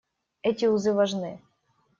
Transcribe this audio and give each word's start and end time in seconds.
Эти 0.51 0.65
узы 0.77 0.95
важны. 1.01 1.31